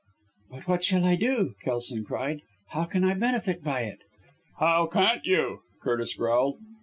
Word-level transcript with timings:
"But 0.49 0.67
what 0.67 0.83
shall 0.83 1.05
I 1.05 1.13
do?" 1.15 1.53
Kelson 1.61 2.03
cried. 2.03 2.41
"How 2.69 2.85
can 2.85 3.03
I 3.03 3.13
benefit 3.13 3.63
by 3.63 3.81
it?" 3.81 3.99
"How 4.57 4.87
can't 4.87 5.27
you?" 5.27 5.59
Curtis 5.79 6.15
growled. 6.15 6.57